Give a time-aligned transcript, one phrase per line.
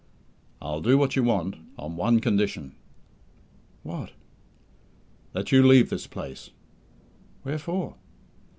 [0.63, 2.73] "I'll do what you want, on one condition."
[3.83, 4.13] "What?"
[5.33, 6.49] "That you leave this place."
[7.43, 7.97] "Where for?"